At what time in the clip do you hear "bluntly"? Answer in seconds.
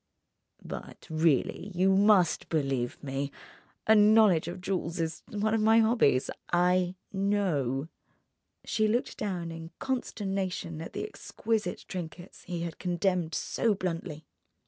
13.75-14.25